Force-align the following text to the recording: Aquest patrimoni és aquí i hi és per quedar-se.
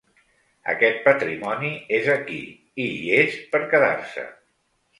Aquest 0.71 0.97
patrimoni 1.07 1.69
és 1.99 2.09
aquí 2.15 2.39
i 2.89 2.89
hi 2.97 3.13
és 3.21 3.39
per 3.55 3.65
quedar-se. 3.75 4.29